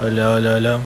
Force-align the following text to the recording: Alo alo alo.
Alo 0.00 0.34
alo 0.36 0.50
alo. 0.58 0.76